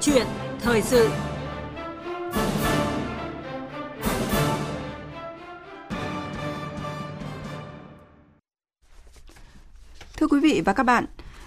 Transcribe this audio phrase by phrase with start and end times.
[0.00, 0.26] chuyện
[0.60, 1.08] thời sự
[10.16, 11.04] Thưa quý vị và các bạn,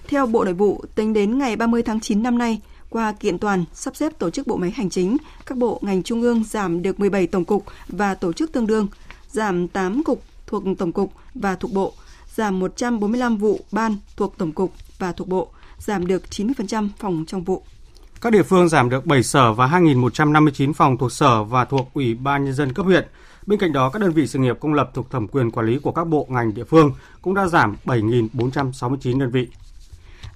[0.08, 3.66] theo Bộ Nội vụ, tính đến ngày 30 tháng 9 năm nay, qua kiện toàn,
[3.74, 7.00] sắp xếp tổ chức bộ máy hành chính, các bộ ngành trung ương giảm được
[7.00, 8.88] 17 tổng cục và tổ chức tương đương,
[9.28, 11.94] giảm 8 cục thuộc tổng cục và thuộc bộ,
[12.36, 17.44] giảm 145 vụ ban thuộc tổng cục và thuộc bộ, giảm được 90% phòng trong
[17.44, 17.64] vụ.
[18.24, 22.14] Các địa phương giảm được 7 sở và 2.159 phòng thuộc sở và thuộc Ủy
[22.14, 23.08] ban Nhân dân cấp huyện.
[23.46, 25.80] Bên cạnh đó, các đơn vị sự nghiệp công lập thuộc thẩm quyền quản lý
[25.80, 26.92] của các bộ ngành địa phương
[27.22, 29.48] cũng đã giảm 7.469 đơn vị.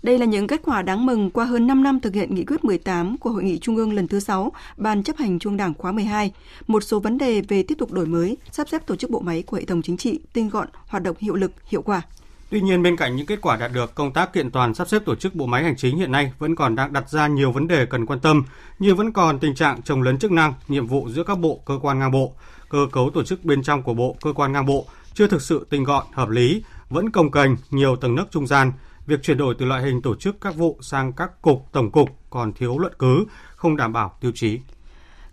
[0.04, 2.66] Đây là những kết quả đáng mừng qua hơn 5 năm thực hiện nghị quyết
[2.66, 5.92] 18 của Hội nghị Trung ương lần thứ 6, Ban chấp hành Trung Đảng khóa
[5.92, 6.32] 12.
[6.68, 9.44] Một số vấn đề về tiếp tục đổi mới, sắp xếp tổ chức bộ máy
[9.44, 12.02] của hệ thống chính trị, tinh gọn, hoạt động hiệu lực, hiệu quả.
[12.50, 15.00] Tuy nhiên, bên cạnh những kết quả đạt được, công tác kiện toàn sắp xếp
[15.06, 17.68] tổ chức bộ máy hành chính hiện nay vẫn còn đang đặt ra nhiều vấn
[17.68, 18.44] đề cần quan tâm,
[18.80, 21.80] như vẫn còn tình trạng trồng lấn chức năng, nhiệm vụ giữa các bộ, cơ
[21.82, 22.34] quan ngang bộ,
[22.70, 25.68] cơ cấu tổ chức bên trong của bộ, cơ quan ngang bộ chưa thực sự
[25.70, 28.72] tinh gọn, hợp lý, vẫn công cành, nhiều tầng nấc trung gian,
[29.06, 32.10] việc chuyển đổi từ loại hình tổ chức các vụ sang các cục, tổng cục
[32.30, 34.60] còn thiếu luận cứ, không đảm bảo tiêu chí.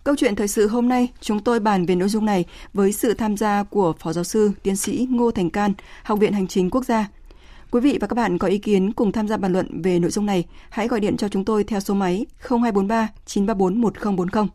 [0.05, 3.13] Câu chuyện thời sự hôm nay, chúng tôi bàn về nội dung này với sự
[3.13, 6.69] tham gia của Phó Giáo sư, Tiến sĩ Ngô Thành Can, Học viện Hành chính
[6.69, 7.07] Quốc gia.
[7.71, 10.11] Quý vị và các bạn có ý kiến cùng tham gia bàn luận về nội
[10.11, 14.47] dung này, hãy gọi điện cho chúng tôi theo số máy 0243 934 1040.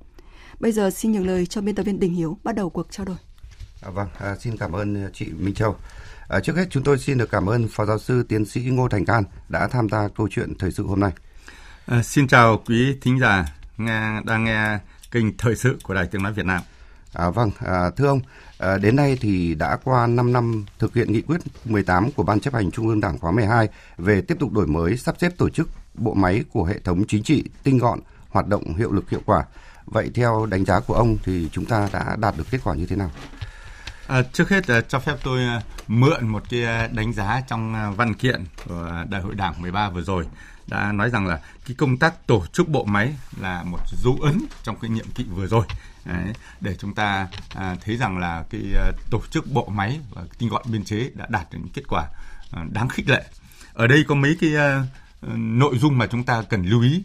[0.61, 3.07] Bây giờ xin nhường lời cho biên tập viên Đình Hiếu bắt đầu cuộc trao
[3.07, 3.17] đổi.
[3.83, 5.77] À, vâng, à, xin cảm ơn chị Minh Châu.
[6.29, 8.89] À, trước hết chúng tôi xin được cảm ơn Phó Giáo sư Tiến sĩ Ngô
[8.89, 11.13] Thành Can đã tham gia câu chuyện thời sự hôm nay.
[11.87, 13.45] À, xin chào quý thính giả
[13.77, 14.79] nghe đang nghe
[15.11, 16.63] kênh thời sự của Đài Tiếng nói Việt Nam.
[17.13, 18.21] À, vâng, à, thưa ông,
[18.59, 22.41] à, đến nay thì đã qua 5 năm thực hiện nghị quyết 18 của Ban
[22.41, 25.49] chấp hành Trung ương Đảng khóa 12 về tiếp tục đổi mới sắp xếp tổ
[25.49, 29.21] chức bộ máy của hệ thống chính trị tinh gọn, hoạt động hiệu lực hiệu
[29.27, 29.45] quả.
[29.87, 32.87] Vậy theo đánh giá của ông thì chúng ta đã đạt được kết quả như
[32.87, 33.11] thế nào?
[34.11, 37.75] À, trước hết là cho phép tôi à, mượn một cái à, đánh giá trong
[37.75, 40.27] à, văn kiện của Đại hội Đảng 13 vừa rồi
[40.67, 44.41] đã nói rằng là cái công tác tổ chức bộ máy là một dấu ấn
[44.63, 45.65] trong cái nhiệm kỳ vừa rồi
[46.05, 50.23] Đấy, để chúng ta à, thấy rằng là cái à, tổ chức bộ máy và
[50.39, 52.07] tinh gọn biên chế đã đạt được những kết quả
[52.53, 53.25] à, đáng khích lệ.
[53.73, 54.85] Ở đây có mấy cái à,
[55.37, 57.03] nội dung mà chúng ta cần lưu ý.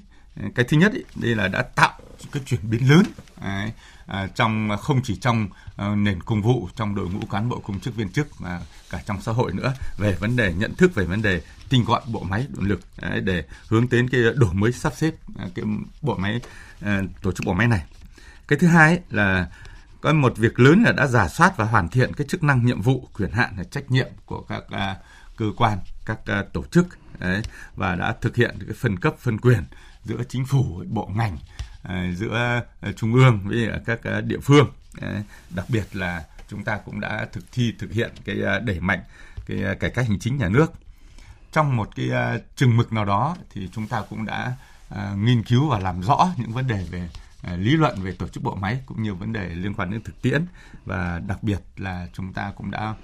[0.56, 2.00] Cái thứ nhất ý, đây là đã tạo
[2.32, 3.04] cái chuyển biến lớn
[3.42, 3.72] Đấy,
[4.08, 7.80] À, trong không chỉ trong ờ, nền công vụ trong đội ngũ cán bộ công
[7.80, 11.06] chức viên chức mà cả trong xã hội nữa về vấn đề nhận thức về
[11.06, 14.72] vấn đề tinh gọn bộ máy động lực à, để hướng đến cái đổi mới
[14.72, 15.66] sắp xếp à, cái
[16.02, 16.42] bộ máy
[17.22, 17.84] tổ chức bộ máy này.
[18.48, 19.48] Cái thứ hai là
[20.02, 22.82] có một việc lớn là đã giả soát và hoàn thiện cái chức năng nhiệm
[22.82, 24.98] vụ quyền hạn là trách nhiệm của các uh,
[25.38, 26.88] cơ quan các uh, tổ chức
[27.20, 27.42] đấy,
[27.76, 29.64] và đã thực hiện cái phân cấp phân quyền
[30.04, 31.38] giữa chính phủ bộ ngành
[31.88, 34.72] À, giữa à, trung ương với các à, địa phương.
[35.50, 39.00] Đặc biệt là chúng ta cũng đã thực thi, thực hiện cái đẩy mạnh
[39.46, 40.74] cái cải cách hành chính nhà nước.
[41.52, 42.10] Trong một cái
[42.56, 44.56] chừng mực nào đó thì chúng ta cũng đã
[45.16, 47.10] nghiên cứu và làm rõ những vấn đề về
[47.58, 50.22] lý luận về tổ chức bộ máy cũng như vấn đề liên quan đến thực
[50.22, 50.46] tiễn.
[50.86, 52.96] Và đặc biệt là chúng ta cũng đã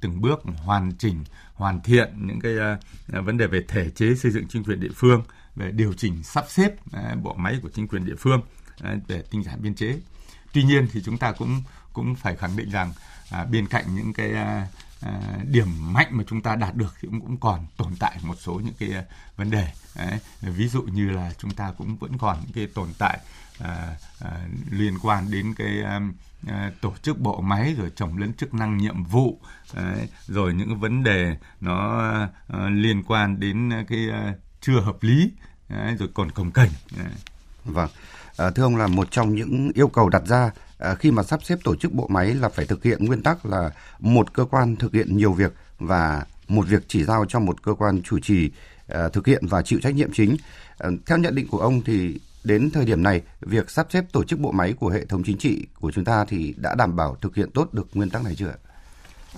[0.00, 1.24] từng bước hoàn chỉnh,
[1.54, 2.54] hoàn thiện những cái
[3.08, 5.22] vấn đề về thể chế xây dựng chính quyền địa phương
[5.56, 8.42] về điều chỉnh sắp xếp à, bộ máy của chính quyền địa phương
[8.80, 10.00] à, để tinh giản biên chế.
[10.52, 12.92] Tuy nhiên thì chúng ta cũng cũng phải khẳng định rằng
[13.30, 14.34] à, bên cạnh những cái
[15.44, 18.54] điểm mạnh mà chúng ta đạt được thì cũng cũng còn tồn tại một số
[18.54, 19.04] những cái
[19.36, 22.88] vấn đề Đấy, ví dụ như là chúng ta cũng vẫn còn những cái tồn
[22.98, 23.18] tại
[23.58, 24.30] à, à,
[24.70, 25.82] liên quan đến cái
[26.46, 29.40] à, tổ chức bộ máy rồi chồng lấn chức năng nhiệm vụ
[29.74, 32.00] đấy, rồi những vấn đề nó
[32.48, 34.34] à, liên quan đến cái à,
[34.66, 35.30] chưa hợp lý
[35.68, 36.70] đấy, rồi còn cồng kềnh
[37.64, 37.88] vâng
[38.36, 41.44] à, thưa ông là một trong những yêu cầu đặt ra à, khi mà sắp
[41.44, 44.76] xếp tổ chức bộ máy là phải thực hiện nguyên tắc là một cơ quan
[44.76, 48.50] thực hiện nhiều việc và một việc chỉ giao cho một cơ quan chủ trì
[48.88, 50.36] à, thực hiện và chịu trách nhiệm chính.
[50.78, 54.24] À, theo nhận định của ông thì đến thời điểm này, việc sắp xếp tổ
[54.24, 57.16] chức bộ máy của hệ thống chính trị của chúng ta thì đã đảm bảo
[57.20, 58.54] thực hiện tốt được nguyên tắc này chưa?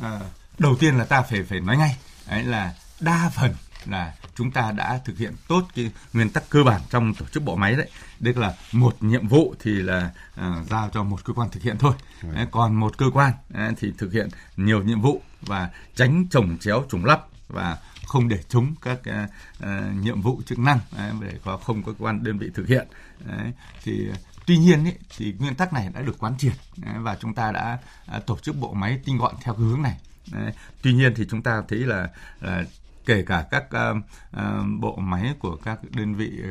[0.01, 0.21] À,
[0.59, 1.97] đầu tiên là ta phải phải nói ngay
[2.31, 3.55] đấy là đa phần
[3.89, 7.43] là chúng ta đã thực hiện tốt cái nguyên tắc cơ bản trong tổ chức
[7.43, 7.91] bộ máy đấy.
[8.21, 10.11] Đây là một nhiệm vụ thì là
[10.41, 11.93] uh, giao cho một cơ quan thực hiện thôi.
[12.35, 16.59] Đấy, còn một cơ quan uh, thì thực hiện nhiều nhiệm vụ và tránh trồng
[16.61, 19.31] chéo trùng lắp và không để chống các uh,
[19.63, 19.69] uh,
[20.03, 22.87] nhiệm vụ chức năng uh, để có không có cơ quan đơn vị thực hiện
[23.25, 23.53] Đấy,
[23.85, 24.09] thì
[24.47, 26.53] tuy nhiên ý, thì nguyên tắc này đã được quán triệt
[26.99, 27.79] và chúng ta đã
[28.17, 29.97] uh, tổ chức bộ máy tinh gọn theo cái hướng này
[30.33, 32.09] Đấy, tuy nhiên thì chúng ta thấy là,
[32.41, 32.65] là
[33.07, 33.97] kể cả các uh,
[34.37, 36.43] uh, bộ máy của các đơn vị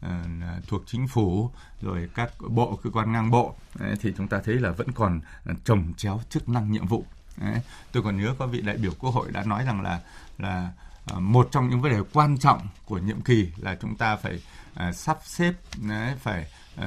[0.00, 0.10] ờ,
[0.68, 1.50] thuộc chính phủ
[1.82, 3.54] rồi các bộ cơ quan ngang bộ
[4.00, 5.20] thì chúng ta thấy là vẫn còn
[5.64, 7.04] trồng chéo chức năng nhiệm vụ
[7.36, 7.60] Đấy.
[7.92, 10.00] Tôi còn nhớ có vị đại biểu quốc hội đã nói rằng là
[10.38, 10.70] là
[11.14, 14.42] một trong những vấn đề quan trọng của nhiệm kỳ là chúng ta phải
[14.88, 15.54] uh, sắp xếp
[15.88, 16.46] đấy, phải
[16.80, 16.84] uh,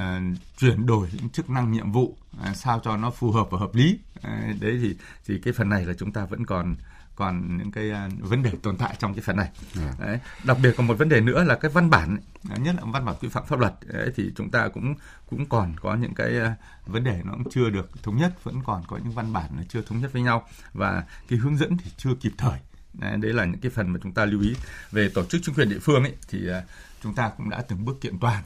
[0.58, 2.16] chuyển đổi những chức năng nhiệm vụ
[2.50, 4.96] uh, sao cho nó phù hợp và hợp lý à, đấy thì
[5.26, 6.76] thì cái phần này là chúng ta vẫn còn
[7.14, 9.50] còn những cái uh, vấn đề tồn tại trong cái phần này.
[9.80, 9.94] Yeah.
[9.98, 10.06] Dạ.
[10.06, 10.18] Đấy.
[10.44, 13.14] Đặc biệt còn một vấn đề nữa là cái văn bản, nhất là văn bản
[13.20, 14.94] quy phạm pháp luật đấy, thì chúng ta cũng
[15.30, 18.62] cũng còn có những cái uh, vấn đề nó cũng chưa được thống nhất, vẫn
[18.64, 21.76] còn có những văn bản nó chưa thống nhất với nhau và cái hướng dẫn
[21.76, 22.58] thì chưa kịp thời.
[22.94, 24.54] Đấy, đấy là những cái phần mà chúng ta lưu ý
[24.92, 26.54] về tổ chức chính quyền địa phương ấy thì uh,
[27.02, 28.42] chúng ta cũng đã từng bước kiện toàn.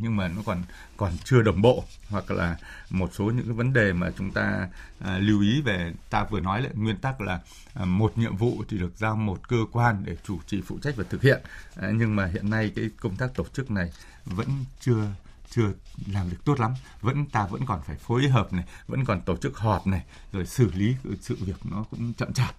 [0.00, 0.62] Nhưng mà nó còn
[0.96, 2.56] còn chưa đồng bộ hoặc là
[2.90, 4.68] một số những cái vấn đề mà chúng ta
[4.98, 7.40] à, lưu ý về ta vừa nói lại nguyên tắc là
[7.74, 10.96] à, một nhiệm vụ thì được giao một cơ quan để chủ trì phụ trách
[10.96, 11.42] và thực hiện.
[11.76, 13.92] À, nhưng mà hiện nay cái công tác tổ chức này
[14.24, 14.48] vẫn
[14.80, 15.06] chưa
[15.50, 15.72] chưa
[16.06, 16.74] làm được tốt lắm.
[17.00, 20.46] Vẫn ta vẫn còn phải phối hợp này vẫn còn tổ chức họp này rồi
[20.46, 22.54] xử lý sự việc nó cũng chậm chạp.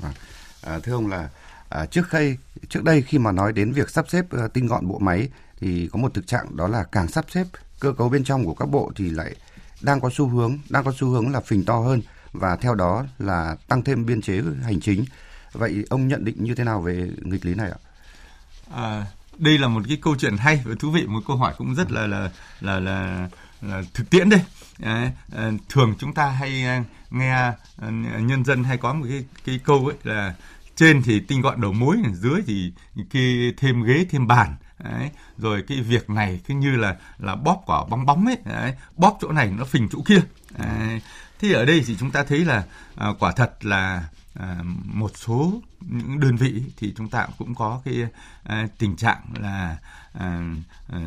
[0.00, 0.12] Vâng.
[0.62, 1.30] À, thưa ông là
[1.74, 2.36] à, trước khi
[2.68, 5.28] trước đây khi mà nói đến việc sắp xếp uh, tinh gọn bộ máy
[5.60, 7.46] thì có một thực trạng đó là càng sắp xếp
[7.80, 9.34] cơ cấu bên trong của các bộ thì lại
[9.82, 12.02] đang có xu hướng đang có xu hướng là phình to hơn
[12.32, 15.04] và theo đó là tăng thêm biên chế hành chính.
[15.52, 17.78] Vậy ông nhận định như thế nào về nghịch lý này ạ?
[18.74, 19.06] À,
[19.38, 21.90] đây là một cái câu chuyện hay và thú vị, một câu hỏi cũng rất
[21.90, 22.30] là là
[22.60, 23.28] là là,
[23.62, 24.40] là thực tiễn đây.
[24.82, 25.12] À,
[25.68, 26.80] thường chúng ta hay ờ,
[27.10, 27.52] nghe
[28.20, 30.34] nhân dân hay có một cái cái câu ấy là
[30.76, 32.72] trên thì tinh gọn đầu mối, dưới thì
[33.10, 35.10] khi thêm ghế thêm bàn Đấy.
[35.38, 38.74] rồi cái việc này cứ như là là bóp quả bóng bóng ấy Đấy.
[38.96, 40.20] bóp chỗ này nó phình chỗ kia
[40.58, 41.00] Đấy.
[41.40, 42.64] thì ở đây thì chúng ta thấy là
[42.96, 47.80] à, quả thật là à, một số những đơn vị thì chúng ta cũng có
[47.84, 48.06] cái
[48.42, 49.76] à, tình trạng là
[50.12, 50.40] à,
[50.88, 50.98] à,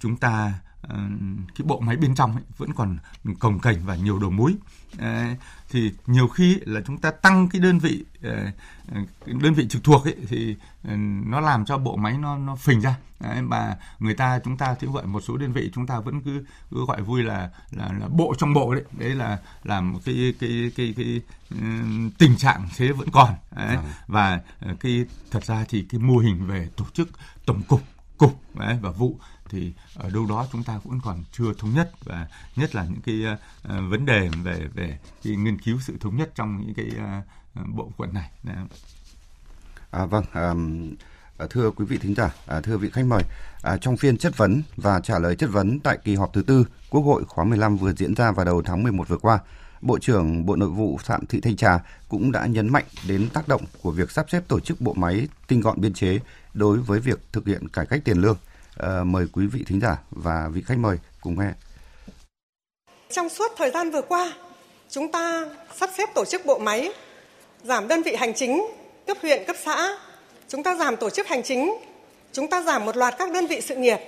[0.00, 0.52] chúng ta
[0.88, 2.98] cái bộ máy bên trong ấy, vẫn còn
[3.38, 4.54] cồng kềnh và nhiều đầu mối
[4.98, 5.36] à,
[5.70, 8.52] thì nhiều khi là chúng ta tăng cái đơn vị à,
[9.26, 10.56] đơn vị trực thuộc ấy, thì
[11.26, 14.74] nó làm cho bộ máy nó nó phình ra Đấy, và người ta chúng ta
[14.80, 17.92] thì gọi một số đơn vị chúng ta vẫn cứ, cứ gọi vui là là
[18.00, 21.20] là bộ trong bộ đấy đấy là làm cái cái cái cái, cái
[22.18, 23.76] tình trạng thế vẫn còn đấy.
[23.76, 23.82] À.
[24.06, 24.40] và
[24.80, 27.08] cái thật ra thì cái mô hình về tổ chức
[27.46, 27.82] tổng cục
[28.18, 29.18] cục đấy, và vụ
[29.50, 33.00] thì ở đâu đó chúng ta cũng còn chưa thống nhất và nhất là những
[33.00, 36.90] cái uh, vấn đề về về cái nghiên cứu sự thống nhất trong những cái
[37.60, 38.30] uh, bộ phận này.
[39.90, 40.94] À, vâng, Um...
[41.50, 43.22] thưa quý vị thính giả, à, thưa vị khách mời,
[43.62, 46.66] à, trong phiên chất vấn và trả lời chất vấn tại kỳ họp thứ tư
[46.90, 49.38] Quốc hội khóa 15 vừa diễn ra vào đầu tháng 11 vừa qua,
[49.80, 53.48] Bộ trưởng Bộ Nội vụ Phạm Thị Thanh Trà cũng đã nhấn mạnh đến tác
[53.48, 56.18] động của việc sắp xếp tổ chức bộ máy tinh gọn biên chế
[56.54, 58.36] đối với việc thực hiện cải cách tiền lương.
[58.82, 61.50] Ờ, mời quý vị thính giả và vị khách mời cùng nghe.
[63.10, 64.32] Trong suốt thời gian vừa qua,
[64.90, 65.46] chúng ta
[65.76, 66.92] sắp xếp tổ chức bộ máy,
[67.64, 68.66] giảm đơn vị hành chính
[69.06, 69.88] cấp huyện, cấp xã,
[70.48, 71.74] chúng ta giảm tổ chức hành chính,
[72.32, 73.98] chúng ta giảm một loạt các đơn vị sự nghiệp,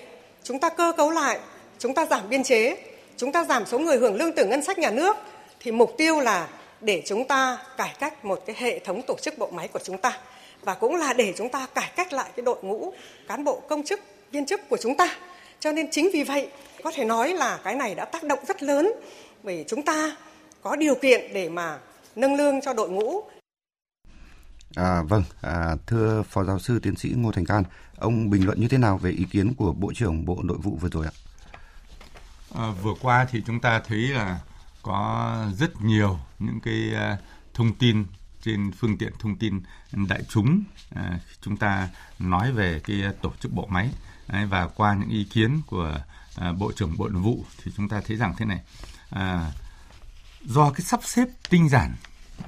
[0.42, 1.38] chúng ta cơ cấu lại,
[1.78, 2.76] chúng ta giảm biên chế,
[3.16, 5.16] chúng ta giảm số người hưởng lương từ ngân sách nhà nước.
[5.60, 6.48] Thì mục tiêu là
[6.80, 9.98] để chúng ta cải cách một cái hệ thống tổ chức bộ máy của chúng
[9.98, 10.18] ta.
[10.62, 12.92] Và cũng là để chúng ta cải cách lại cái đội ngũ
[13.28, 14.00] cán bộ công chức
[14.32, 15.08] viên chức của chúng ta.
[15.60, 16.48] Cho nên chính vì vậy
[16.84, 18.92] có thể nói là cái này đã tác động rất lớn
[19.42, 20.16] vì chúng ta
[20.62, 21.78] có điều kiện để mà
[22.16, 23.22] nâng lương cho đội ngũ.
[24.76, 27.64] À, vâng, à, thưa Phó Giáo sư Tiến sĩ Ngô Thành Can,
[27.96, 30.78] ông bình luận như thế nào về ý kiến của Bộ trưởng Bộ Nội vụ
[30.80, 31.12] vừa rồi ạ?
[32.54, 34.40] À, vừa qua thì chúng ta thấy là
[34.82, 37.18] có rất nhiều những cái uh,
[37.54, 38.04] thông tin
[38.42, 39.60] trên phương tiện thông tin
[40.08, 40.62] đại chúng
[40.94, 43.90] à, chúng ta nói về cái tổ chức bộ máy
[44.28, 45.98] Đấy, và qua những ý kiến của
[46.36, 48.60] à, bộ trưởng bộ nội vụ thì chúng ta thấy rằng thế này.
[49.10, 49.52] À,
[50.44, 51.94] do cái sắp xếp tinh giản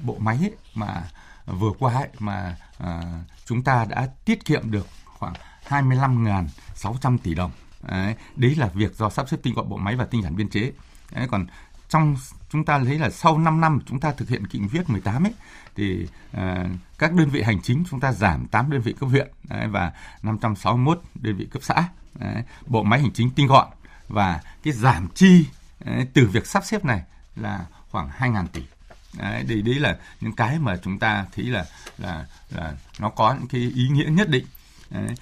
[0.03, 1.11] bộ máy ấy, mà
[1.47, 3.03] vừa qua ấy, mà à,
[3.45, 5.35] chúng ta đã tiết kiệm được khoảng
[5.69, 7.51] 25.600 tỷ đồng.
[7.83, 10.49] Đấy, đấy là việc do sắp xếp tinh gọn bộ máy và tinh giản biên
[10.49, 10.73] chế.
[11.13, 11.47] Đấy, còn
[11.95, 12.17] trong
[12.51, 15.33] chúng ta thấy là sau 5 năm chúng ta thực hiện nghị viết 18 ấy
[15.77, 16.41] thì uh,
[16.99, 19.93] các đơn vị hành chính chúng ta giảm 8 đơn vị cấp huyện đấy, và
[20.23, 21.89] 561 đơn vị cấp xã.
[22.15, 23.69] Đấy, bộ máy hành chính tinh gọn
[24.09, 25.47] và cái giảm chi
[25.85, 27.03] đấy, từ việc sắp xếp này
[27.37, 28.63] là khoảng 2.000 tỷ.
[29.19, 31.65] Đấy, đấy, đấy là những cái mà chúng ta thấy là
[31.99, 34.47] là là nó có những cái ý nghĩa nhất định.
[34.91, 35.15] Đấy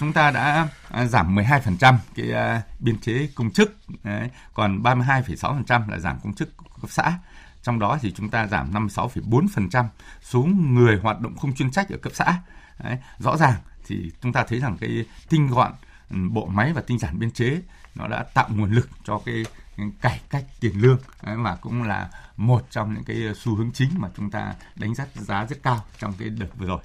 [0.00, 5.90] chúng ta đã à, giảm 12% cái à, biên chế công chức, đấy, còn 32,6%
[5.90, 7.18] là giảm công chức cấp xã.
[7.62, 9.84] Trong đó thì chúng ta giảm 56,4%
[10.22, 12.38] số người hoạt động không chuyên trách ở cấp xã.
[12.84, 13.54] Đấy, rõ ràng
[13.86, 15.72] thì chúng ta thấy rằng cái tinh gọn
[16.10, 17.60] ừ, bộ máy và tinh giản biên chế
[17.94, 19.44] nó đã tạo nguồn lực cho cái
[20.00, 24.08] cải cách tiền lương mà cũng là một trong những cái xu hướng chính mà
[24.16, 26.80] chúng ta đánh giá giá rất cao trong cái đợt vừa rồi.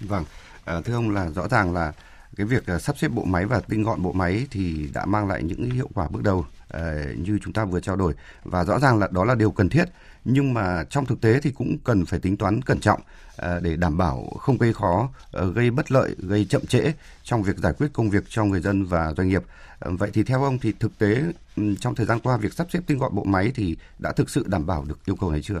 [0.00, 0.24] Vâng,
[0.64, 1.92] à, thưa ông là rõ ràng là
[2.36, 5.28] cái việc ờ, sắp xếp bộ máy và tinh gọn bộ máy thì đã mang
[5.28, 8.78] lại những hiệu quả bước đầu ờ, như chúng ta vừa trao đổi và rõ
[8.78, 9.84] ràng là đó là điều cần thiết
[10.24, 13.00] nhưng mà trong thực tế thì cũng cần phải tính toán cẩn trọng
[13.36, 15.08] ờ, để đảm bảo không gây khó,
[15.54, 18.84] gây bất lợi, gây chậm trễ trong việc giải quyết công việc cho người dân
[18.84, 19.42] và doanh nghiệp.
[19.80, 21.22] Vậy thì theo ông thì thực tế
[21.56, 24.30] ừ, trong thời gian qua việc sắp xếp tinh gọn bộ máy thì đã thực
[24.30, 25.60] sự đảm bảo được yêu cầu này chưa?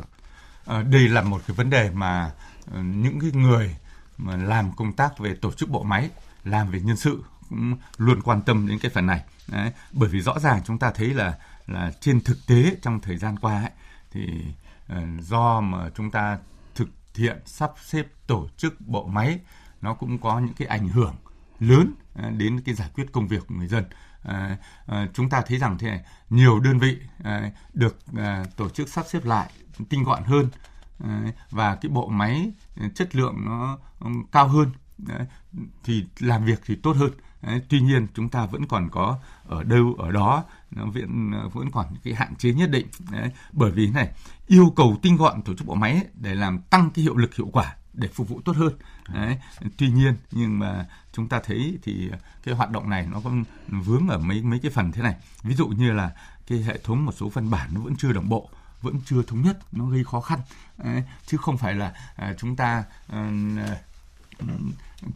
[0.66, 2.30] À, đây là một cái vấn đề mà
[2.72, 3.76] ừ, những cái người
[4.18, 6.10] mà làm công tác về tổ chức bộ máy,
[6.44, 9.24] làm về nhân sự cũng luôn quan tâm đến cái phần này.
[9.48, 13.16] Đấy, bởi vì rõ ràng chúng ta thấy là là trên thực tế trong thời
[13.16, 13.70] gian qua ấy,
[14.10, 14.44] thì
[14.92, 16.38] uh, do mà chúng ta
[16.74, 19.38] thực hiện sắp xếp tổ chức bộ máy
[19.80, 21.14] nó cũng có những cái ảnh hưởng
[21.60, 23.84] lớn uh, đến cái giải quyết công việc của người dân
[24.22, 24.56] à,
[24.86, 28.88] à, chúng ta thấy rằng thế này nhiều đơn vị à, được à, tổ chức
[28.88, 29.50] sắp xếp lại
[29.88, 30.48] tinh gọn hơn
[31.04, 32.52] à, và cái bộ máy
[32.94, 33.78] chất lượng nó
[34.32, 34.72] cao hơn
[35.84, 37.10] thì làm việc thì tốt hơn
[37.42, 41.70] Đấy, tuy nhiên chúng ta vẫn còn có ở đâu ở đó nó vẫn vẫn
[41.70, 44.08] còn những cái hạn chế nhất định Đấy, bởi vì này
[44.46, 47.34] yêu cầu tinh gọn tổ chức bộ máy ấy, để làm tăng cái hiệu lực
[47.34, 48.72] hiệu quả để phục vụ tốt hơn.
[49.14, 49.38] Đấy.
[49.76, 52.10] Tuy nhiên nhưng mà chúng ta thấy thì
[52.42, 55.14] cái hoạt động này nó còn vướng ở mấy mấy cái phần thế này.
[55.42, 56.10] Ví dụ như là
[56.46, 58.50] cái hệ thống một số văn bản nó vẫn chưa đồng bộ
[58.82, 60.38] vẫn chưa thống nhất nó gây khó khăn
[60.78, 61.04] Đấy.
[61.26, 63.30] chứ không phải là à, chúng ta à,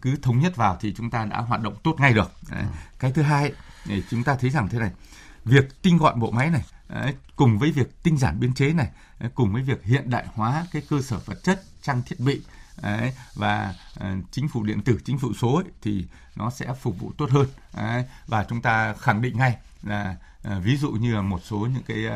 [0.00, 2.32] cứ thống nhất vào thì chúng ta đã hoạt động tốt ngay được.
[2.50, 2.64] Đấy.
[2.98, 3.52] cái thứ hai
[3.84, 4.90] thì chúng ta thấy rằng thế này
[5.44, 6.62] việc tinh gọn bộ máy này
[7.36, 8.88] cùng với việc tinh giản biên chế này
[9.34, 12.42] cùng với việc hiện đại hóa cái cơ sở vật chất trang thiết bị
[12.82, 16.04] Đấy, và uh, chính phủ điện tử chính phủ số ấy, thì
[16.36, 17.46] nó sẽ phục vụ tốt hơn.
[17.76, 20.16] Đấy, và chúng ta khẳng định ngay là
[20.48, 22.06] uh, ví dụ như là một số những cái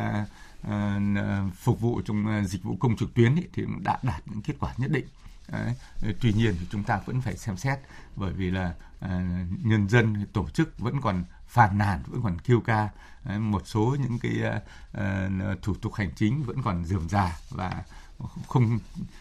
[0.66, 4.42] uh, phục vụ trong dịch vụ công trực tuyến ấy, thì cũng đã đạt những
[4.42, 5.06] kết quả nhất định
[5.52, 5.74] Đấy.
[6.20, 7.78] Tuy nhiên thì chúng ta vẫn phải xem xét
[8.16, 8.74] bởi vì là
[9.04, 9.10] uh,
[9.64, 12.88] nhân dân tổ chức vẫn còn phàn nàn vẫn còn kêu ca
[13.24, 14.32] Đấy, một số những cái
[14.98, 17.82] uh, thủ tục hành chính vẫn còn dườm già và
[18.46, 18.78] không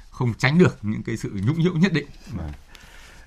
[0.09, 2.07] không tránh được những cái sự nhũng nhiễu nhất định.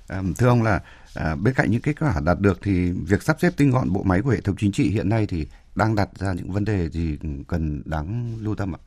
[0.09, 0.80] À, thưa ông là
[1.14, 4.02] à, bên cạnh những kết quả đạt được thì việc sắp xếp tinh gọn bộ
[4.02, 6.88] máy của hệ thống chính trị hiện nay thì đang đặt ra những vấn đề
[6.88, 8.80] gì cần đáng lưu tâm ạ?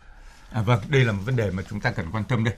[0.52, 2.56] À, vâng, đây là một vấn đề mà chúng ta cần quan tâm đây.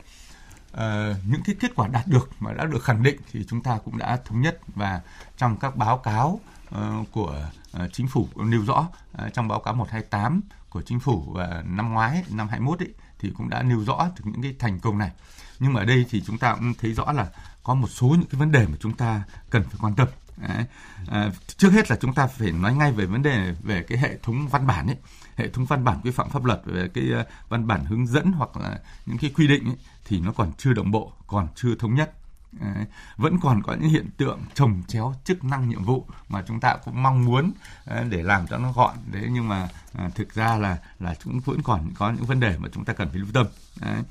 [0.75, 3.77] Ờ, những cái kết quả đạt được mà đã được khẳng định thì chúng ta
[3.85, 5.01] cũng đã thống nhất và
[5.37, 6.39] trong các báo cáo
[6.75, 7.49] uh, của
[7.83, 8.87] uh, chính phủ nêu rõ
[9.25, 13.31] uh, trong báo cáo 128 của chính phủ uh, năm ngoái năm 21 ấy thì
[13.37, 15.11] cũng đã nêu rõ được những cái thành công này.
[15.59, 17.27] Nhưng mà ở đây thì chúng ta cũng thấy rõ là
[17.63, 20.07] có một số những cái vấn đề mà chúng ta cần phải quan tâm.
[20.37, 20.65] Đấy.
[21.07, 24.17] À, trước hết là chúng ta phải nói ngay về vấn đề về cái hệ
[24.23, 24.97] thống văn bản ấy
[25.35, 28.31] hệ thống văn bản quy phạm pháp luật về cái ờ, văn bản hướng dẫn
[28.31, 31.75] hoặc là những cái quy định ấy, thì nó còn chưa đồng bộ còn chưa
[31.75, 32.13] thống nhất
[32.51, 32.85] Đấy.
[33.17, 36.77] vẫn còn có những hiện tượng trồng chéo chức năng nhiệm vụ mà chúng ta
[36.85, 37.51] cũng mong muốn
[37.85, 41.39] ờ, để làm cho nó gọn đấy nhưng mà ờ, thực ra là là chúng
[41.39, 43.47] vẫn còn có những vấn đề mà chúng ta cần phải lưu tâm
[43.81, 44.01] đấy.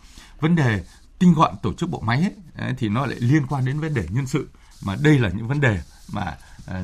[0.41, 0.85] vấn đề
[1.19, 2.35] tinh gọn tổ chức bộ máy ấy,
[2.67, 4.49] ấy, thì nó lại liên quan đến vấn đề nhân sự
[4.83, 5.81] mà đây là những vấn đề
[6.13, 6.83] mà ờ,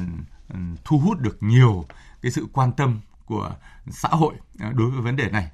[0.48, 1.84] ừ, thu hút được nhiều
[2.22, 3.56] cái sự quan tâm của
[3.90, 5.50] xã hội ờ, đối với vấn đề này.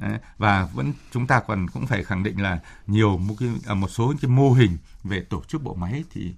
[0.00, 0.08] Ờ,
[0.38, 3.88] và vẫn chúng ta còn cũng phải khẳng định là nhiều một, cái, à, một
[3.88, 6.34] số cái mô hình về tổ chức bộ máy thì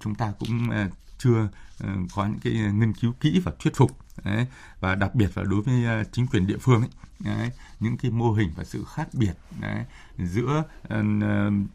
[0.00, 0.70] chúng ta cũng
[1.18, 1.48] chưa
[1.78, 4.46] ờ, có những cái nghiên cứu kỹ và thuyết phục Đấy,
[4.80, 8.10] và đặc biệt là đối với ờ, chính quyền địa phương ấy, đấy, những cái
[8.10, 9.84] mô hình và sự khác biệt đấy,
[10.18, 10.98] giữa uh,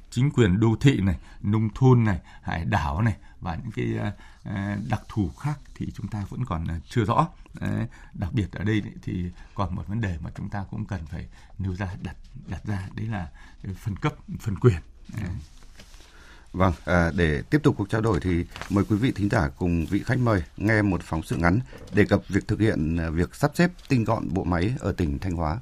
[0.09, 4.13] chính quyền đô thị này, nông thôn này, hải đảo này và những cái
[4.47, 7.27] uh, đặc thù khác thì chúng ta vẫn còn chưa rõ.
[7.59, 11.05] Đấy, đặc biệt ở đây thì còn một vấn đề mà chúng ta cũng cần
[11.05, 11.27] phải
[11.59, 12.15] nêu ra đặt
[12.47, 13.27] đặt ra đấy là
[13.75, 14.81] phân cấp phân quyền.
[15.21, 15.29] Đấy.
[16.53, 19.85] Vâng, à, để tiếp tục cuộc trao đổi thì mời quý vị thính giả cùng
[19.89, 21.59] vị khách mời nghe một phóng sự ngắn
[21.93, 25.19] đề cập việc thực hiện à, việc sắp xếp tinh gọn bộ máy ở tỉnh
[25.19, 25.57] Thanh Hóa.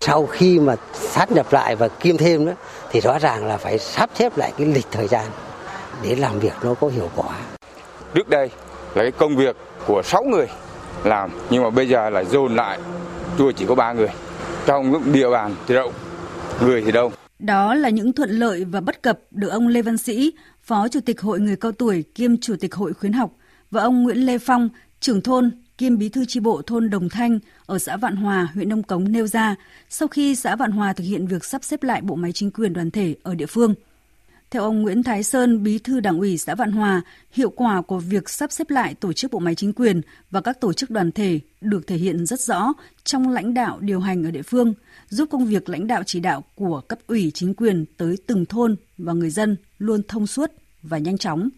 [0.00, 2.52] Sau khi mà sát nhập lại và kiêm thêm đó
[2.90, 5.26] thì rõ ràng là phải sắp xếp lại cái lịch thời gian
[6.02, 7.38] để làm việc nó có hiệu quả.
[8.14, 8.50] Trước đây
[8.94, 10.46] là cái công việc của 6 người
[11.04, 12.78] làm nhưng mà bây giờ là dồn lại
[13.38, 14.10] tôi chỉ có 3 người.
[14.66, 15.92] Trong địa bàn thì rộng,
[16.60, 19.98] người thì đông đó là những thuận lợi và bất cập được ông Lê Văn
[19.98, 23.36] Sĩ, Phó Chủ tịch Hội Người Cao Tuổi kiêm Chủ tịch Hội Khuyến học
[23.70, 24.68] và ông Nguyễn Lê Phong,
[25.00, 28.68] trưởng thôn kiêm bí thư tri bộ thôn Đồng Thanh ở xã Vạn Hòa, huyện
[28.68, 29.54] Nông Cống nêu ra
[29.88, 32.72] sau khi xã Vạn Hòa thực hiện việc sắp xếp lại bộ máy chính quyền
[32.72, 33.74] đoàn thể ở địa phương.
[34.50, 37.98] Theo ông Nguyễn Thái Sơn, Bí thư Đảng ủy xã Vạn Hòa, hiệu quả của
[37.98, 40.00] việc sắp xếp lại tổ chức bộ máy chính quyền
[40.30, 42.72] và các tổ chức đoàn thể được thể hiện rất rõ
[43.04, 44.74] trong lãnh đạo điều hành ở địa phương,
[45.08, 48.76] giúp công việc lãnh đạo chỉ đạo của cấp ủy chính quyền tới từng thôn
[48.98, 51.48] và người dân luôn thông suốt và nhanh chóng.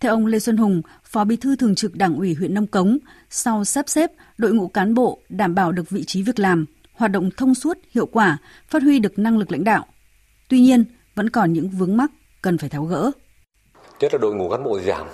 [0.00, 2.98] Theo ông Lê Xuân Hùng, Phó Bí thư Thường trực Đảng ủy huyện Nông Cống,
[3.30, 7.10] sau sắp xếp, đội ngũ cán bộ đảm bảo được vị trí việc làm, hoạt
[7.10, 8.38] động thông suốt, hiệu quả,
[8.68, 9.86] phát huy được năng lực lãnh đạo.
[10.48, 10.84] Tuy nhiên,
[11.14, 12.10] vẫn còn những vướng mắc
[12.42, 13.10] cần phải tháo gỡ.
[14.00, 15.06] Nhất là đội ngũ cán bộ giảm,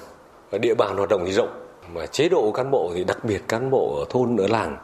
[0.60, 3.70] địa bàn hoạt động thì rộng, mà chế độ cán bộ thì đặc biệt cán
[3.70, 4.76] bộ ở thôn ở làng,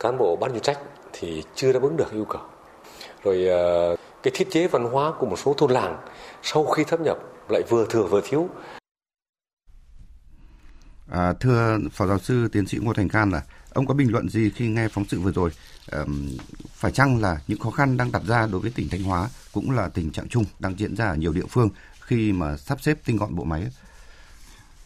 [0.00, 0.78] cán bộ ban chuyên trách
[1.12, 2.42] thì chưa đáp ứng được yêu cầu.
[3.24, 5.98] Rồi ờ, cái thiết chế văn hóa của một số thôn làng
[6.42, 8.48] sau khi thâm nhập lại vừa thừa vừa thiếu.
[11.10, 13.42] À, thưa Phó Giáo sư Tiến sĩ Ngô Thành Can là
[13.74, 15.50] ông có bình luận gì khi nghe phóng sự vừa rồi?
[16.74, 19.70] Phải chăng là những khó khăn đang đặt ra đối với tỉnh Thanh Hóa cũng
[19.70, 21.68] là tình trạng chung đang diễn ra ở nhiều địa phương
[22.00, 23.66] khi mà sắp xếp tinh gọn bộ máy?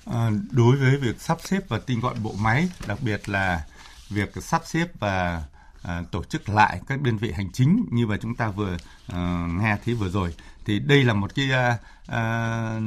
[0.05, 3.65] À, đối với việc sắp xếp và tinh gọn bộ máy, đặc biệt là
[4.09, 5.43] việc sắp xếp và
[5.83, 8.77] à, tổ chức lại các đơn vị hành chính như mà chúng ta vừa
[9.07, 12.81] à, nghe thấy vừa rồi, thì đây là một cái à, à,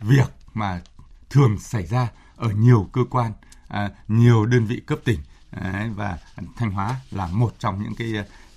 [0.00, 0.80] việc mà
[1.30, 3.32] thường xảy ra ở nhiều cơ quan,
[3.68, 5.20] à, nhiều đơn vị cấp tỉnh
[5.62, 6.18] Đấy, và
[6.56, 8.12] Thanh Hóa là một trong những cái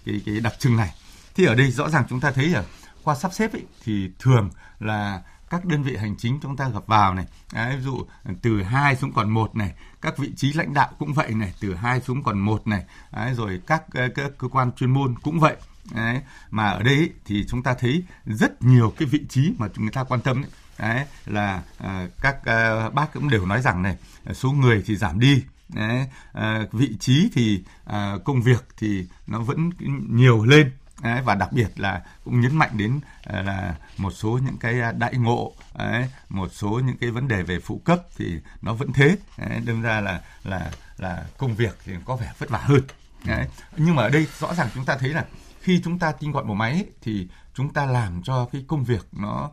[0.05, 0.93] cái cái đặc trưng này.
[1.35, 2.63] Thì ở đây rõ ràng chúng ta thấy là
[3.03, 4.49] qua sắp xếp ấy, thì thường
[4.79, 8.05] là các đơn vị hành chính chúng ta gặp vào này, đấy, ví dụ
[8.41, 11.75] từ 2 xuống còn một này, các vị trí lãnh đạo cũng vậy này, từ
[11.75, 15.55] 2 xuống còn một này, đấy, rồi các, các cơ quan chuyên môn cũng vậy.
[15.95, 19.91] Đấy, mà ở đây thì chúng ta thấy rất nhiều cái vị trí mà người
[19.91, 20.49] ta quan tâm ấy,
[20.79, 23.97] đấy là à, các à, bác cũng đều nói rằng này
[24.33, 29.39] số người thì giảm đi đấy, à, vị trí thì à, công việc thì nó
[29.39, 29.69] vẫn
[30.09, 30.71] nhiều lên.
[31.03, 34.81] Đấy, và đặc biệt là cũng nhấn mạnh đến à, là một số những cái
[34.81, 38.73] à, đại ngộ đấy, một số những cái vấn đề về phụ cấp thì nó
[38.73, 39.17] vẫn thế.
[39.37, 42.81] Đấy, đâm ra là là là công việc thì có vẻ vất vả hơn.
[43.25, 43.47] Đấy.
[43.77, 45.25] nhưng mà ở đây rõ ràng chúng ta thấy là
[45.61, 49.07] khi chúng ta tinh gọn bộ máy thì chúng ta làm cho cái công việc
[49.11, 49.51] nó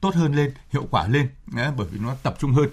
[0.00, 1.28] tốt hơn lên hiệu quả lên.
[1.46, 2.68] Đấy, bởi vì nó tập trung hơn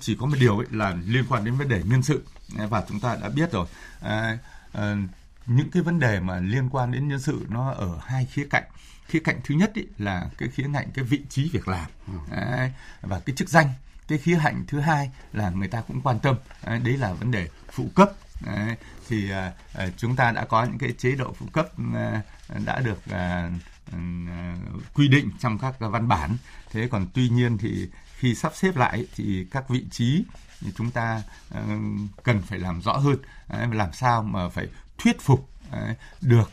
[0.00, 2.24] chỉ có một điều ấy là liên quan đến vấn đề nhân sự.
[2.56, 3.66] Đấy, và chúng ta đã biết rồi.
[4.00, 4.38] À,
[5.46, 8.64] những cái vấn đề mà liên quan đến nhân sự nó ở hai khía cạnh.
[9.06, 11.90] Khía cạnh thứ nhất ý là cái khía cạnh cái vị trí việc làm.
[12.30, 13.68] Đấy, và cái chức danh.
[14.08, 16.36] Cái khía cạnh thứ hai là người ta cũng quan tâm.
[16.64, 18.10] Đấy, là vấn đề phụ cấp.
[18.46, 18.76] Đấy,
[19.08, 19.30] thì
[19.96, 21.68] chúng ta đã có những cái chế độ phụ cấp
[22.64, 23.50] đã được à,
[24.94, 26.36] quy định trong các văn bản.
[26.70, 27.88] Thế còn tuy nhiên thì
[28.20, 30.24] khi sắp xếp lại thì các vị trí
[30.76, 31.62] chúng ta ờ,
[32.22, 33.16] cần phải làm rõ hơn.
[33.72, 35.48] Làm sao mà phải thuyết phục
[36.20, 36.50] được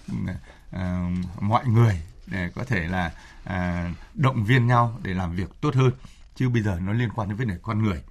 [0.72, 1.02] ờ,
[1.40, 3.12] mọi người để có thể là
[3.44, 5.92] ờ, động viên nhau để làm việc tốt hơn.
[6.36, 8.04] Chứ bây giờ nó liên quan đến vấn đề con người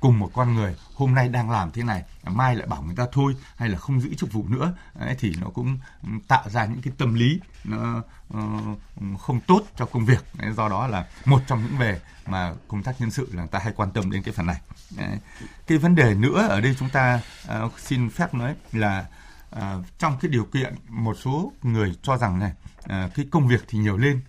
[0.00, 3.06] cùng một con người hôm nay đang làm thế này, mai lại bảo người ta
[3.12, 4.74] thôi, hay là không giữ chức vụ nữa
[5.18, 5.78] thì nó cũng
[6.28, 8.02] tạo ra những cái tâm lý nó
[8.34, 8.40] ờ,
[9.20, 10.24] không tốt cho công việc.
[10.56, 13.58] Do đó là một trong những về mà công tác nhân sự là người ta
[13.58, 14.60] hay quan tâm đến cái phần này.
[15.66, 19.06] Cái vấn đề nữa ở đây chúng ta ờ, xin phép nói là
[19.50, 22.52] ờ, trong cái điều kiện một số người cho rằng này
[23.14, 24.20] cái công việc thì nhiều lên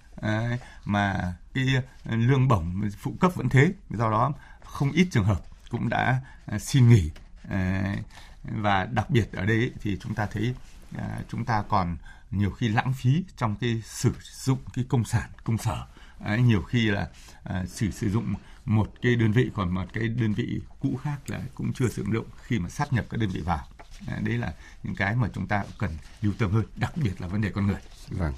[0.85, 1.65] mà cái
[2.05, 3.71] lương bổng phụ cấp vẫn thế.
[3.89, 4.33] Do đó
[4.73, 7.11] không ít trường hợp cũng đã à, xin nghỉ
[7.49, 7.95] à,
[8.43, 10.53] và đặc biệt ở đây thì chúng ta thấy
[10.97, 11.97] à, chúng ta còn
[12.31, 15.85] nhiều khi lãng phí trong cái sử dụng cái công sản, công sở.
[16.37, 17.07] Nhiều khi là
[17.67, 18.33] sử sử dụng
[18.65, 22.05] một cái đơn vị, còn một cái đơn vị cũ khác là cũng chưa sử
[22.13, 23.67] dụng khi mà sát nhập các đơn vị vào.
[24.21, 27.41] Đấy là những cái mà chúng ta cần lưu tâm hơn, đặc biệt là vấn
[27.41, 27.79] đề con người.
[28.09, 28.33] Vâng.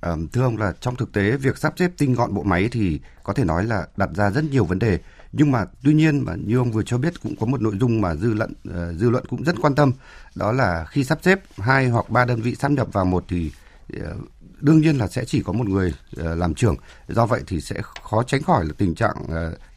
[0.00, 3.00] Ờ, thưa ông là trong thực tế việc sắp xếp tinh gọn bộ máy thì
[3.22, 5.00] có thể nói là đặt ra rất nhiều vấn đề
[5.38, 8.00] nhưng mà tuy nhiên mà như ông vừa cho biết cũng có một nội dung
[8.00, 9.92] mà dư luận ờ, dư luận cũng rất quan tâm
[10.34, 13.52] đó là khi sắp xếp hai hoặc ba đơn vị sắp nhập vào một thì
[14.00, 14.16] ờ,
[14.60, 16.76] đương nhiên là sẽ chỉ có một người ờ, làm trưởng.
[17.08, 19.16] Do vậy thì sẽ khó tránh khỏi là tình trạng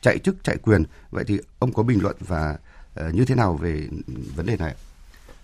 [0.02, 0.84] chạy chức chạy quyền.
[1.12, 2.58] Vậy thì ông có bình luận và
[3.12, 3.88] như thế nào về
[4.36, 4.76] vấn đề này?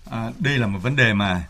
[0.09, 1.47] À, đây là một vấn đề mà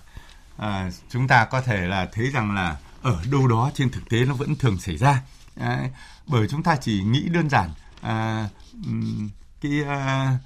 [0.58, 4.26] à, chúng ta có thể là thấy rằng là ở đâu đó trên thực tế
[4.26, 5.22] nó vẫn thường xảy ra.
[5.56, 5.90] Đấy,
[6.28, 7.70] bởi chúng ta chỉ nghĩ đơn giản
[8.06, 8.50] à,
[9.62, 10.38] cái à,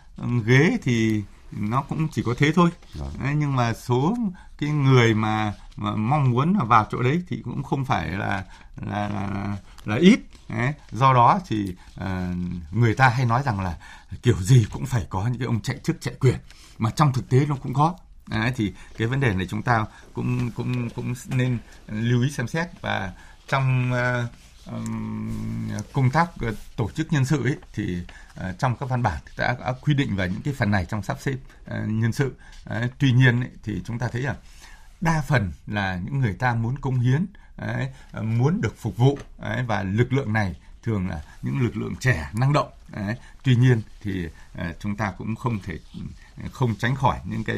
[0.46, 2.70] ghế thì nó cũng chỉ có thế thôi.
[2.96, 4.18] Đấy, nhưng mà số
[4.58, 8.44] cái người mà, mà mong muốn vào chỗ đấy thì cũng không phải là
[8.76, 10.20] là là, là ít.
[10.50, 10.74] Đấy.
[10.92, 12.34] do đó thì à,
[12.72, 13.78] người ta hay nói rằng là
[14.24, 16.36] kiểu gì cũng phải có những cái ông chạy chức chạy quyền
[16.78, 17.96] mà trong thực tế nó cũng có.
[18.28, 22.48] Đấy, thì cái vấn đề này chúng ta cũng cũng cũng nên lưu ý xem
[22.48, 22.68] xét.
[22.82, 23.14] Và
[23.48, 24.32] trong uh,
[25.94, 27.98] công tác ờ, tổ chức nhân sự ấy, thì
[28.36, 31.04] ờ, trong các văn bản đã, đã quy định về những cái phần này trong
[31.04, 32.34] sắp xếp ờ, nhân sự.
[33.00, 34.36] Tuy nhiên ấy, thì chúng ta thấy là
[35.02, 37.26] đa phần là những người ta muốn công hiến,
[38.22, 39.20] muốn được phục vụ
[39.68, 42.70] và lực lượng này thường là những lực lượng trẻ năng động
[43.44, 44.28] tuy nhiên thì
[44.80, 45.80] chúng ta cũng không thể
[46.52, 47.58] không tránh khỏi những cái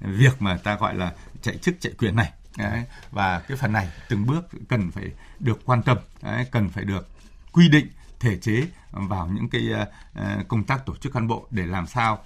[0.00, 2.84] việc mà ta gọi là chạy chức chạy quyền này Đấy.
[3.10, 6.46] và cái phần này từng bước cần phải được quan tâm Đấy.
[6.50, 7.08] cần phải được
[7.52, 7.86] quy định
[8.20, 12.18] thể chế vào những cái uh, công tác tổ chức cán bộ để làm sao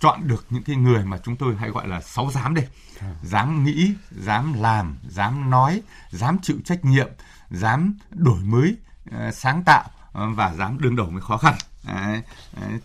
[0.00, 2.68] chọn được những cái người mà chúng tôi hay gọi là sáu dám đây
[3.22, 7.08] dám nghĩ dám làm dám nói dám chịu trách nhiệm
[7.50, 8.76] dám đổi mới
[9.08, 12.22] uh, sáng tạo uh, và dám đương đầu với khó khăn đấy,
[12.60, 12.80] đấy.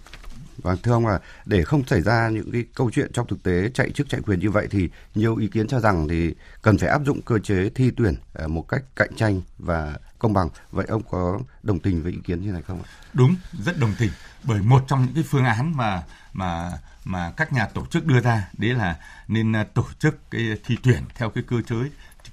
[0.64, 3.70] Vâng, thưa ông là để không xảy ra những cái câu chuyện trong thực tế
[3.74, 6.90] chạy chức chạy quyền như vậy thì nhiều ý kiến cho rằng thì cần phải
[6.90, 10.50] áp dụng cơ chế thi tuyển à, một cách cạnh tranh và công bằng.
[10.72, 12.90] Vậy ông có đồng tình với ý kiến như này không ạ?
[13.14, 14.12] Đúng, rất đồng tình.
[14.44, 16.72] Bởi một trong những cái phương án mà mà
[17.06, 20.78] mà các nhà tổ chức đưa ra đấy là nên à, tổ chức cái thi
[20.84, 21.76] tuyển theo cái cơ chế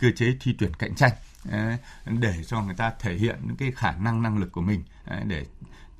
[0.01, 1.12] cơ chế thi tuyển cạnh tranh
[1.51, 4.83] à, để cho người ta thể hiện những cái khả năng năng lực của mình
[5.25, 5.45] để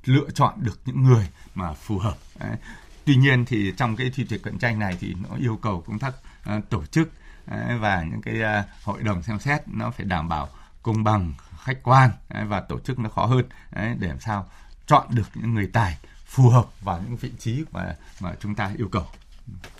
[0.09, 2.16] lựa chọn được những người mà phù hợp.
[3.05, 5.99] Tuy nhiên thì trong cái thi tuyển cạnh tranh này thì nó yêu cầu công
[5.99, 6.14] tác
[6.57, 7.09] uh, tổ chức
[7.47, 10.49] ờ, và những cái uh, hội đồng xem xét nó phải đảm bảo
[10.83, 11.33] công bằng,
[11.64, 12.11] khách quan
[12.49, 14.47] và tổ chức nó khó hơn để làm sao
[14.87, 18.71] chọn được những người tài phù hợp vào những vị trí mà mà chúng ta
[18.77, 19.07] yêu cầu.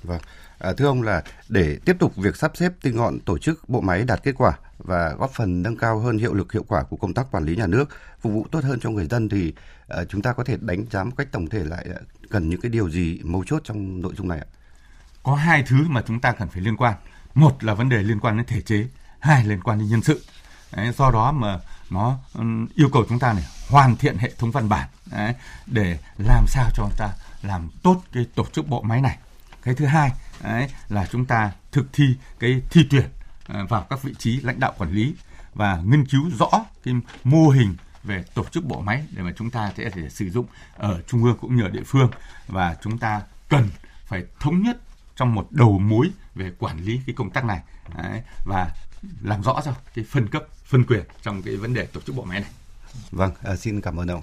[0.03, 0.21] Vâng.
[0.59, 3.81] À, thưa ông là để tiếp tục việc sắp xếp tinh gọn tổ chức bộ
[3.81, 6.97] máy đạt kết quả và góp phần nâng cao hơn hiệu lực hiệu quả của
[6.97, 7.89] công tác quản lý nhà nước,
[8.21, 9.55] phục vụ tốt hơn cho người dân thì
[9.87, 12.61] ờ, chúng ta có thể đánh giá một cách tổng thể lại ờ, cần những
[12.61, 14.47] cái điều gì mấu chốt trong nội dung này ạ?
[15.23, 16.95] Có hai thứ mà chúng ta cần phải liên quan.
[17.35, 18.87] Một là vấn đề liên quan đến thể chế,
[19.21, 20.25] hai liên quan đến nhân sự.
[20.77, 21.61] Đấy, do đó mà
[21.91, 22.19] nó
[22.75, 25.35] yêu cầu chúng ta này hoàn thiện hệ thống văn bản đấy,
[25.67, 27.09] để làm sao cho chúng ta
[27.43, 29.19] làm tốt cái tổ chức bộ máy này
[29.62, 30.12] cái thứ hai
[30.43, 32.05] đấy, là chúng ta thực thi
[32.39, 33.07] cái thi tuyển
[33.49, 35.15] À, vào các vị trí lãnh đạo quản lý
[35.55, 36.51] và nghiên cứu rõ
[36.85, 40.31] cái mô hình về tổ chức bộ máy để mà chúng ta sẽ thể sử
[40.31, 42.11] dụng ở trung ương cũng như ở địa phương
[42.47, 43.69] và chúng ta cần
[44.07, 44.77] phải thống nhất
[45.17, 47.61] trong một đầu mối về quản lý cái công tác này
[47.97, 48.71] đấy, và
[49.23, 52.25] làm rõ cho cái phân cấp phân quyền trong cái vấn đề tổ chức bộ
[52.25, 52.51] máy này.
[53.11, 54.23] Vâng, à, xin cảm ơn ông.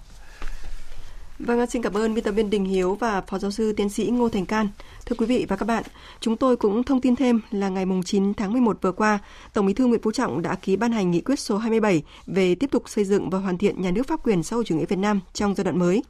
[1.40, 4.06] Vâng, xin cảm ơn biên tập viên Đình Hiếu và Phó Giáo sư Tiến sĩ
[4.06, 4.68] Ngô Thành Can.
[5.06, 5.84] Thưa quý vị và các bạn,
[6.20, 9.20] chúng tôi cũng thông tin thêm là ngày 9 tháng 11 vừa qua,
[9.54, 12.56] Tổng bí thư Nguyễn Phú Trọng đã ký ban hành nghị quyết số 27 về
[12.56, 14.86] tiếp tục xây dựng và hoàn thiện nhà nước pháp quyền xã hội chủ nghĩa
[14.86, 16.04] Việt Nam trong giai đoạn mới.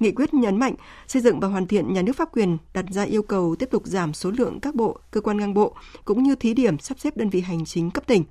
[0.00, 0.74] Nghị quyết nhấn mạnh
[1.06, 3.82] xây dựng và hoàn thiện nhà nước pháp quyền đặt ra yêu cầu tiếp tục
[3.86, 7.16] giảm số lượng các bộ, cơ quan ngang bộ cũng như thí điểm sắp xếp
[7.16, 8.24] đơn vị hành chính cấp tỉnh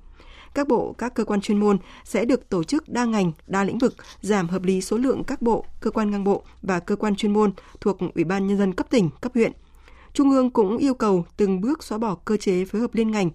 [0.54, 3.78] các bộ, các cơ quan chuyên môn sẽ được tổ chức đa ngành, đa lĩnh
[3.78, 7.14] vực, giảm hợp lý số lượng các bộ, cơ quan ngang bộ và cơ quan
[7.16, 9.52] chuyên môn thuộc Ủy ban Nhân dân cấp tỉnh, cấp huyện.
[10.12, 13.30] Trung ương cũng yêu cầu từng bước xóa bỏ cơ chế phối hợp liên ngành